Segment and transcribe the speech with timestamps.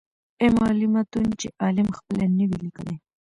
[0.45, 2.95] امالي متون چي عالم خپله نه وي ليکلي.